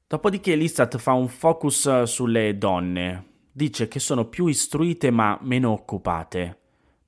Dopodiché 0.06 0.54
l'Istat 0.56 0.98
fa 0.98 1.14
un 1.14 1.28
focus 1.28 2.02
sulle 2.02 2.58
donne, 2.58 3.24
dice 3.50 3.88
che 3.88 3.98
sono 3.98 4.26
più 4.26 4.46
istruite 4.46 5.10
ma 5.10 5.38
meno 5.40 5.70
occupate, 5.70 6.58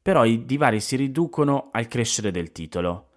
però 0.01 0.25
i 0.25 0.47
divari 0.47 0.81
si 0.81 0.97
riducono 0.97 1.69
al 1.71 1.87
crescere 1.87 2.31
del 2.31 2.51
titolo. 2.51 3.09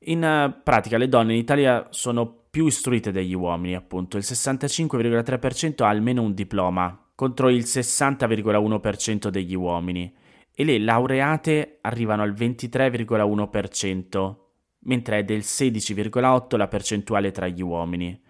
In 0.00 0.54
pratica 0.62 0.98
le 0.98 1.08
donne 1.08 1.32
in 1.32 1.38
Italia 1.38 1.86
sono 1.88 2.40
più 2.54 2.66
istruite 2.66 3.10
degli 3.10 3.34
uomini, 3.34 3.74
appunto, 3.74 4.16
il 4.16 4.22
65,3% 4.24 5.82
ha 5.82 5.88
almeno 5.88 6.22
un 6.22 6.34
diploma, 6.34 6.96
contro 7.16 7.48
il 7.48 7.64
60,1% 7.64 9.26
degli 9.26 9.56
uomini 9.56 10.14
e 10.54 10.62
le 10.62 10.78
laureate 10.78 11.78
arrivano 11.80 12.22
al 12.22 12.32
23,1%, 12.32 14.34
mentre 14.82 15.18
è 15.18 15.24
del 15.24 15.40
16,8% 15.40 16.56
la 16.56 16.68
percentuale 16.68 17.32
tra 17.32 17.48
gli 17.48 17.60
uomini. 17.60 18.22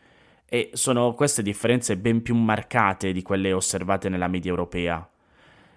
E 0.46 0.70
sono 0.72 1.12
queste 1.12 1.42
differenze 1.42 1.98
ben 1.98 2.22
più 2.22 2.34
marcate 2.34 3.12
di 3.12 3.20
quelle 3.20 3.52
osservate 3.52 4.08
nella 4.08 4.28
media 4.28 4.50
europea. 4.50 5.06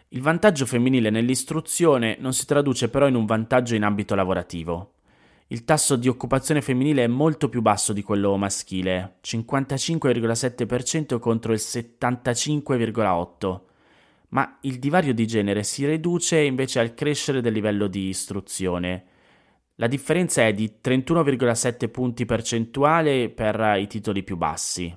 Il 0.08 0.22
vantaggio 0.22 0.66
femminile 0.66 1.10
nell'istruzione 1.10 2.16
non 2.22 2.32
si 2.32 2.46
traduce 2.46 2.88
però 2.88 3.10
in 3.10 3.16
un 3.16 3.26
vantaggio 3.26 3.76
in 3.76 3.84
ambito 3.84 4.16
lavorativo. 4.16 4.94
Il 5.50 5.64
tasso 5.64 5.96
di 5.96 6.10
occupazione 6.10 6.62
femminile 6.62 7.06
è 7.06 7.08
molto 7.08 7.48
più 7.48 7.62
basso 7.62 7.94
di 7.94 8.02
quello 8.02 8.36
maschile, 8.36 9.20
55,7% 9.24 11.20
contro 11.20 11.54
il 11.54 11.62
75,8%, 11.64 13.62
ma 14.30 14.58
il 14.64 14.78
divario 14.78 15.14
di 15.14 15.26
genere 15.26 15.64
si 15.64 15.86
riduce 15.86 16.42
invece 16.42 16.82
al 16.82 16.94
crescere 16.94 17.40
del 17.40 17.54
livello 17.54 17.88
di 17.88 18.10
istruzione. 18.10 19.06
La 19.76 19.88
differenza 19.88 20.46
è 20.46 20.52
di 20.52 20.80
31,7 20.84 21.90
punti 21.92 22.26
percentuali 22.26 23.30
per 23.30 23.78
i 23.80 23.88
titoli 23.88 24.24
più 24.24 24.36
bassi, 24.36 24.94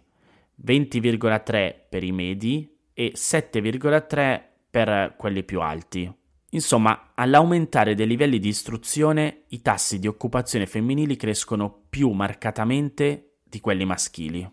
20,3 0.67 1.75
per 1.89 2.03
i 2.03 2.11
medi 2.11 2.77
e 2.93 3.13
7,3 3.15 4.43
per 4.69 5.15
quelli 5.17 5.45
più 5.45 5.61
alti. 5.61 6.13
Insomma, 6.51 7.13
all'aumentare 7.15 7.95
dei 7.95 8.07
livelli 8.07 8.39
di 8.39 8.49
istruzione, 8.49 9.45
i 9.49 9.63
tassi 9.63 9.99
di 9.99 10.09
occupazione 10.09 10.67
femminili 10.67 11.17
crescono 11.17 11.85
più 11.89 12.11
marcatamente 12.11 13.39
di 13.45 13.61
quelli 13.61 13.85
maschili. 13.85 14.51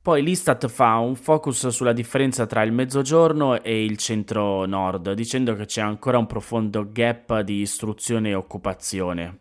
Poi 0.00 0.22
l'Istat 0.22 0.68
fa 0.68 0.96
un 0.96 1.16
focus 1.16 1.68
sulla 1.68 1.92
differenza 1.92 2.46
tra 2.46 2.62
il 2.62 2.72
mezzogiorno 2.72 3.62
e 3.62 3.84
il 3.84 3.96
centro-nord, 3.96 5.12
dicendo 5.12 5.54
che 5.54 5.66
c'è 5.66 5.80
ancora 5.82 6.18
un 6.18 6.26
profondo 6.26 6.90
gap 6.90 7.40
di 7.40 7.60
istruzione 7.60 8.30
e 8.30 8.34
occupazione. 8.34 9.40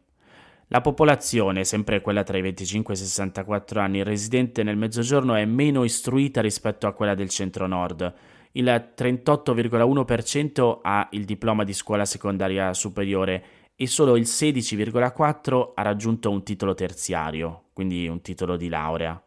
La 0.67 0.81
popolazione, 0.81 1.63
sempre 1.63 2.01
quella 2.01 2.23
tra 2.23 2.37
i 2.37 2.41
25 2.41 2.93
e 2.93 2.97
i 2.97 2.99
64 2.99 3.79
anni, 3.79 4.03
residente 4.03 4.63
nel 4.63 4.75
mezzogiorno 4.75 5.35
è 5.35 5.45
meno 5.45 5.85
istruita 5.85 6.41
rispetto 6.41 6.87
a 6.87 6.91
quella 6.91 7.15
del 7.15 7.29
centro-nord. 7.29 8.13
Il 8.57 8.91
38,1% 8.97 10.79
ha 10.81 11.07
il 11.11 11.25
diploma 11.25 11.63
di 11.63 11.73
scuola 11.73 12.05
secondaria 12.05 12.73
superiore 12.73 13.43
e 13.75 13.85
solo 13.85 14.15
il 14.17 14.23
16,4% 14.23 15.73
ha 15.75 15.81
raggiunto 15.83 16.31
un 16.31 16.41
titolo 16.41 16.73
terziario, 16.73 17.65
quindi 17.73 18.07
un 18.07 18.19
titolo 18.21 18.57
di 18.57 18.67
laurea. 18.67 19.21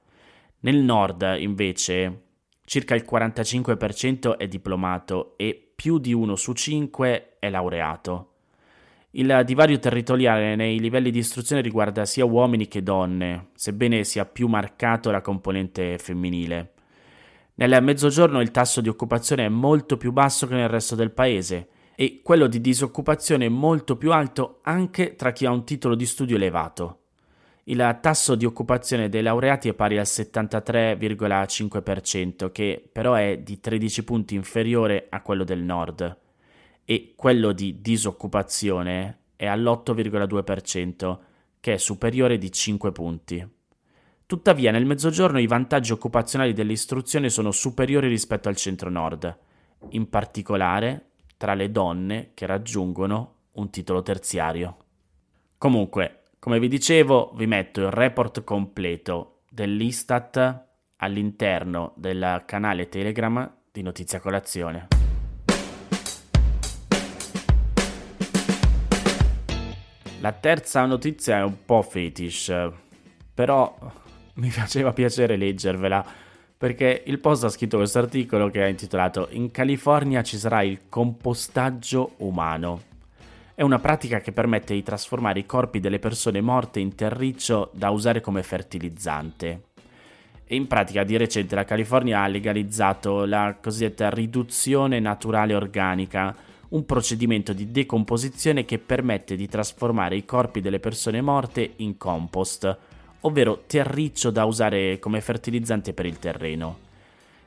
Nel 0.62 0.78
nord, 0.78 1.37
invece, 1.38 2.22
circa 2.64 2.96
il 2.96 3.06
45% 3.08 4.37
è 4.37 4.49
diplomato 4.49 5.34
e 5.37 5.70
più 5.76 5.99
di 5.99 6.12
uno 6.12 6.34
su 6.34 6.52
cinque 6.52 7.37
è 7.38 7.49
laureato. 7.50 8.32
Il 9.12 9.42
divario 9.44 9.78
territoriale 9.78 10.56
nei 10.56 10.80
livelli 10.80 11.12
di 11.12 11.18
istruzione 11.18 11.62
riguarda 11.62 12.04
sia 12.04 12.25
uomini 12.25 12.66
che 12.66 12.82
donne, 12.82 13.50
sebbene 13.54 14.02
sia 14.02 14.25
più 14.25 14.49
marcato 14.49 15.12
la 15.12 15.20
componente 15.20 15.99
femminile. 15.99 16.72
Nel 17.60 17.82
mezzogiorno 17.82 18.40
il 18.40 18.52
tasso 18.52 18.80
di 18.80 18.88
occupazione 18.88 19.44
è 19.44 19.50
molto 19.50 19.98
più 19.98 20.12
basso 20.12 20.46
che 20.46 20.54
nel 20.54 20.70
resto 20.70 20.94
del 20.94 21.10
paese 21.10 21.68
e 21.94 22.22
quello 22.22 22.46
di 22.46 22.58
disoccupazione 22.58 23.44
è 23.44 23.50
molto 23.50 23.98
più 23.98 24.12
alto 24.12 24.60
anche 24.62 25.14
tra 25.14 25.32
chi 25.32 25.44
ha 25.44 25.50
un 25.50 25.66
titolo 25.66 25.94
di 25.94 26.06
studio 26.06 26.36
elevato. 26.36 27.00
Il 27.64 27.98
tasso 28.00 28.34
di 28.34 28.46
occupazione 28.46 29.10
dei 29.10 29.20
laureati 29.20 29.68
è 29.68 29.74
pari 29.74 29.98
al 29.98 30.06
73,5%, 30.06 32.50
che 32.50 32.82
però 32.90 33.12
è 33.12 33.36
di 33.36 33.60
13 33.60 34.04
punti 34.04 34.34
inferiore 34.34 35.08
a 35.10 35.20
quello 35.20 35.44
del 35.44 35.62
nord, 35.62 36.18
e 36.86 37.12
quello 37.14 37.52
di 37.52 37.82
disoccupazione 37.82 39.18
è 39.36 39.44
all'8,2%, 39.44 41.18
che 41.60 41.74
è 41.74 41.76
superiore 41.76 42.38
di 42.38 42.50
5 42.50 42.90
punti. 42.90 43.46
Tuttavia 44.30 44.70
nel 44.70 44.87
mezzogiorno 44.87 45.40
i 45.40 45.49
vantaggi 45.49 45.90
occupazionali 45.90 46.52
dell'istruzione 46.52 47.30
sono 47.30 47.50
superiori 47.50 48.06
rispetto 48.06 48.49
al 48.49 48.54
centro-nord, 48.54 49.37
in 49.88 50.08
particolare 50.08 51.06
tra 51.37 51.54
le 51.54 51.72
donne 51.72 52.30
che 52.34 52.46
raggiungono 52.46 53.38
un 53.54 53.70
titolo 53.70 54.02
terziario. 54.02 54.76
Comunque, 55.58 56.26
come 56.38 56.60
vi 56.60 56.68
dicevo, 56.68 57.32
vi 57.34 57.49
metto 57.49 57.80
il 57.80 57.90
report 57.90 58.44
completo 58.44 59.40
dell'Istat 59.50 60.64
all'interno 60.99 61.92
del 61.96 62.44
canale 62.46 62.88
Telegram 62.88 63.52
di 63.72 63.82
Notizia 63.82 64.20
Colazione. 64.20 64.87
La 70.20 70.32
terza 70.34 70.87
notizia 70.87 71.38
è 71.38 71.42
un 71.42 71.64
po' 71.64 71.82
fetish, 71.82 72.70
però 73.34 73.76
mi 74.34 74.50
faceva 74.50 74.92
piacere 74.92 75.37
leggervela 75.37 76.28
perché 76.60 77.04
il 77.06 77.20
post 77.20 77.44
ha 77.44 77.49
scritto 77.49 77.78
questo 77.78 78.00
articolo 78.00 78.50
che 78.50 78.62
è 78.62 78.68
intitolato 78.68 79.28
In 79.30 79.50
California 79.50 80.22
ci 80.22 80.37
sarà 80.37 80.60
il 80.60 80.80
compostaggio 80.90 82.16
umano. 82.18 82.82
È 83.54 83.62
una 83.62 83.78
pratica 83.78 84.20
che 84.20 84.32
permette 84.32 84.75
di 84.75 84.82
trasformare 84.82 85.38
i 85.38 85.46
corpi 85.46 85.80
delle 85.80 85.99
persone 85.99 86.42
morte 86.42 86.78
in 86.78 86.94
terriccio 86.94 87.70
da 87.72 87.88
usare 87.88 88.20
come 88.20 88.42
fertilizzante. 88.42 89.62
E 90.44 90.54
in 90.54 90.66
pratica 90.66 91.02
di 91.02 91.16
recente 91.16 91.54
la 91.54 91.64
California 91.64 92.20
ha 92.20 92.26
legalizzato 92.26 93.25
la 93.25 93.56
cosiddetta 93.58 94.10
riduzione 94.10 95.00
naturale 95.00 95.54
organica, 95.54 96.37
un 96.68 96.84
procedimento 96.84 97.54
di 97.54 97.70
decomposizione 97.70 98.66
che 98.66 98.78
permette 98.78 99.34
di 99.34 99.49
trasformare 99.49 100.16
i 100.16 100.26
corpi 100.26 100.60
delle 100.60 100.78
persone 100.78 101.22
morte 101.22 101.72
in 101.76 101.96
compost, 101.96 102.78
ovvero 103.20 103.64
terriccio 103.66 104.30
da 104.30 104.44
usare 104.44 104.98
come 104.98 105.20
fertilizzante 105.20 105.92
per 105.92 106.06
il 106.06 106.18
terreno. 106.18 106.78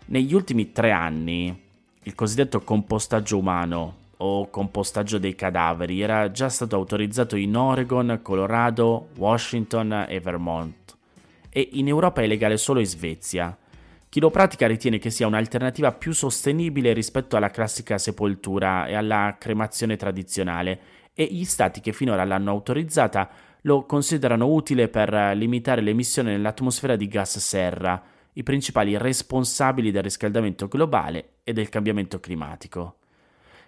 Negli 0.05 0.33
ultimi 0.33 0.71
tre 0.71 0.91
anni, 0.91 1.61
il 2.03 2.15
cosiddetto 2.15 2.61
compostaggio 2.61 3.37
umano 3.37 3.95
o 4.17 4.49
compostaggio 4.49 5.17
dei 5.17 5.35
cadaveri 5.35 6.01
era 6.01 6.31
già 6.31 6.49
stato 6.49 6.75
autorizzato 6.75 7.35
in 7.35 7.55
Oregon, 7.55 8.19
Colorado, 8.21 9.09
Washington 9.15 10.05
e 10.07 10.19
Vermont 10.19 10.83
e 11.55 11.69
in 11.73 11.87
Europa 11.87 12.21
è 12.21 12.27
legale 12.27 12.57
solo 12.57 12.79
in 12.79 12.87
Svezia. 12.87 13.55
Chi 14.09 14.19
lo 14.19 14.31
pratica 14.31 14.67
ritiene 14.67 14.97
che 14.97 15.11
sia 15.11 15.27
un'alternativa 15.27 15.91
più 15.91 16.11
sostenibile 16.11 16.93
rispetto 16.93 17.35
alla 17.37 17.51
classica 17.51 17.97
sepoltura 17.97 18.87
e 18.87 18.95
alla 18.95 19.35
cremazione 19.39 19.95
tradizionale 19.95 20.79
e 21.13 21.25
gli 21.25 21.45
stati 21.45 21.79
che 21.79 21.93
finora 21.93 22.23
l'hanno 22.23 22.49
autorizzata 22.49 23.29
lo 23.63 23.85
considerano 23.85 24.47
utile 24.47 24.87
per 24.89 25.35
limitare 25.35 25.81
l'emissione 25.81 26.31
nell'atmosfera 26.31 26.95
di 26.95 27.07
gas 27.07 27.37
serra, 27.39 28.01
i 28.33 28.43
principali 28.43 28.97
responsabili 28.97 29.91
del 29.91 30.03
riscaldamento 30.03 30.67
globale 30.67 31.35
e 31.43 31.53
del 31.53 31.69
cambiamento 31.69 32.19
climatico. 32.19 32.97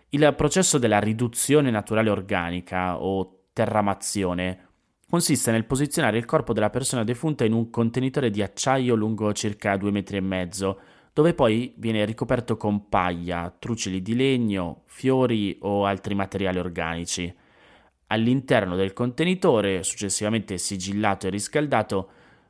Il 0.09 0.33
processo 0.35 0.77
della 0.77 0.99
riduzione 0.99 1.69
naturale 1.69 2.09
organica 2.09 3.01
o 3.01 3.43
terramazione 3.53 4.67
consiste 5.09 5.51
nel 5.51 5.65
posizionare 5.65 6.17
il 6.17 6.25
corpo 6.25 6.51
della 6.51 6.69
persona 6.69 7.03
defunta 7.03 7.45
in 7.45 7.53
un 7.53 7.69
contenitore 7.69 8.31
di 8.31 8.41
acciaio 8.41 8.95
lungo 8.95 9.31
circa 9.33 9.77
due 9.77 9.91
metri 9.91 10.17
e 10.17 10.21
mezzo, 10.21 10.79
dove 11.13 11.33
poi 11.33 11.73
viene 11.77 12.03
ricoperto 12.03 12.57
con 12.57 12.89
paglia, 12.89 13.55
trucoli 13.57 14.01
di 14.01 14.15
legno, 14.15 14.81
fiori 14.85 15.57
o 15.61 15.85
altri 15.85 16.15
materiali 16.15 16.59
organici. 16.59 17.33
All'interno 18.07 18.75
del 18.75 18.93
contenitore, 18.93 19.83
successivamente 19.83 20.57
sigillato 20.57 21.25
e 21.27 21.31
riscaldato, 21.31 22.09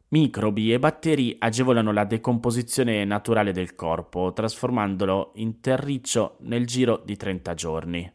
microbi 0.09 0.74
e 0.74 0.79
batteri 0.79 1.35
agevolano 1.39 1.91
la 1.91 2.03
decomposizione 2.03 3.05
naturale 3.05 3.53
del 3.53 3.74
corpo, 3.75 4.33
trasformandolo 4.33 5.31
in 5.35 5.62
terriccio 5.62 6.38
nel 6.41 6.65
giro 6.65 7.01
di 7.05 7.15
30 7.15 7.53
giorni. 7.53 8.12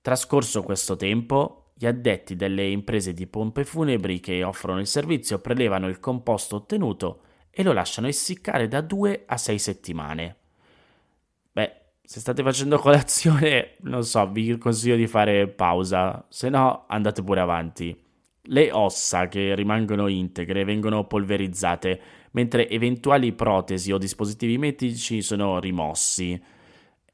Trascorso 0.00 0.62
questo 0.62 0.96
tempo, 0.96 1.72
gli 1.74 1.86
addetti 1.86 2.36
delle 2.36 2.66
imprese 2.68 3.14
di 3.14 3.26
pompe 3.26 3.64
funebri 3.64 4.20
che 4.20 4.42
offrono 4.42 4.80
il 4.80 4.86
servizio 4.86 5.38
prelevano 5.38 5.86
il 5.88 6.00
composto 6.00 6.56
ottenuto 6.56 7.20
e 7.50 7.62
lo 7.62 7.72
lasciano 7.72 8.08
essiccare 8.08 8.68
da 8.68 8.80
2 8.80 9.24
a 9.26 9.36
6 9.36 9.58
settimane. 9.58 10.36
Se 12.10 12.20
state 12.20 12.42
facendo 12.42 12.78
colazione, 12.78 13.74
non 13.80 14.02
so, 14.02 14.26
vi 14.30 14.56
consiglio 14.56 14.96
di 14.96 15.06
fare 15.06 15.46
pausa, 15.46 16.24
se 16.30 16.48
no 16.48 16.86
andate 16.88 17.22
pure 17.22 17.40
avanti. 17.40 17.94
Le 18.44 18.72
ossa 18.72 19.28
che 19.28 19.54
rimangono 19.54 20.06
integre 20.08 20.64
vengono 20.64 21.06
polverizzate, 21.06 22.00
mentre 22.30 22.66
eventuali 22.70 23.34
protesi 23.34 23.92
o 23.92 23.98
dispositivi 23.98 24.56
medici 24.56 25.20
sono 25.20 25.60
rimossi. 25.60 26.40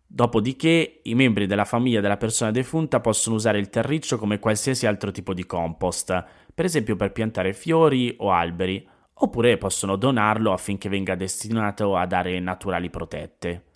Dopodiché 0.06 1.00
i 1.02 1.14
membri 1.16 1.46
della 1.46 1.64
famiglia 1.64 2.00
della 2.00 2.16
persona 2.16 2.52
defunta 2.52 3.00
possono 3.00 3.34
usare 3.34 3.58
il 3.58 3.70
terriccio 3.70 4.16
come 4.16 4.38
qualsiasi 4.38 4.86
altro 4.86 5.10
tipo 5.10 5.34
di 5.34 5.44
compost, 5.44 6.24
per 6.54 6.66
esempio 6.66 6.94
per 6.94 7.10
piantare 7.10 7.52
fiori 7.52 8.14
o 8.18 8.30
alberi, 8.30 8.88
oppure 9.14 9.58
possono 9.58 9.96
donarlo 9.96 10.52
affinché 10.52 10.88
venga 10.88 11.16
destinato 11.16 11.96
ad 11.96 12.12
aree 12.12 12.38
naturali 12.38 12.90
protette. 12.90 13.73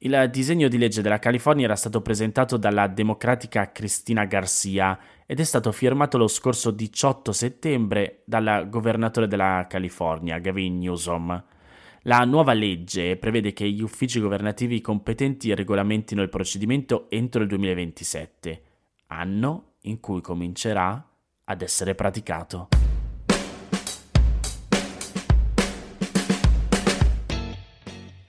Il 0.00 0.28
disegno 0.30 0.68
di 0.68 0.78
legge 0.78 1.02
della 1.02 1.18
California 1.18 1.64
era 1.64 1.74
stato 1.74 2.00
presentato 2.00 2.56
dalla 2.56 2.86
democratica 2.86 3.72
Cristina 3.72 4.26
Garcia 4.26 4.96
ed 5.26 5.40
è 5.40 5.42
stato 5.42 5.72
firmato 5.72 6.16
lo 6.18 6.28
scorso 6.28 6.70
18 6.70 7.32
settembre 7.32 8.22
dal 8.24 8.68
governatore 8.68 9.26
della 9.26 9.66
California, 9.68 10.38
Gavin 10.38 10.78
Newsom. 10.78 11.44
La 12.02 12.20
nuova 12.20 12.52
legge 12.52 13.16
prevede 13.16 13.52
che 13.52 13.68
gli 13.68 13.82
uffici 13.82 14.20
governativi 14.20 14.80
competenti 14.80 15.52
regolamentino 15.52 16.22
il 16.22 16.28
procedimento 16.28 17.10
entro 17.10 17.42
il 17.42 17.48
2027, 17.48 18.62
anno 19.08 19.72
in 19.82 19.98
cui 19.98 20.20
comincerà 20.20 21.04
ad 21.42 21.60
essere 21.60 21.96
praticato. 21.96 22.68